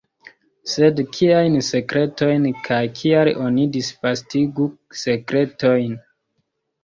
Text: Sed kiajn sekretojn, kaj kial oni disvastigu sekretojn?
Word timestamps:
Sed 0.69 0.99
kiajn 1.17 1.57
sekretojn, 1.65 2.47
kaj 2.69 2.79
kial 3.01 3.29
oni 3.47 3.67
disvastigu 3.75 4.67
sekretojn? 5.03 5.93